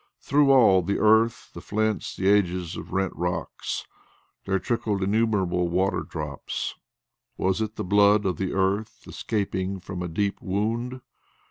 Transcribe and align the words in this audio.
Through 0.19 0.49
all 0.49 0.81
the 0.81 0.97
earth, 0.97 1.51
the 1.53 1.61
flints, 1.61 2.15
the 2.15 2.27
edges 2.27 2.75
of 2.75 2.91
rent 2.91 3.13
rocks 3.15 3.85
there 4.45 4.57
trickled 4.57 5.03
innumerable 5.03 5.69
water 5.69 5.99
drops. 6.01 6.73
Was 7.37 7.61
it 7.61 7.75
the 7.75 7.83
blood 7.83 8.25
of 8.25 8.37
the 8.37 8.51
earth 8.51 9.03
escaping 9.07 9.79
from 9.79 10.01
a 10.01 10.07
deep 10.07 10.41
wound? 10.41 11.01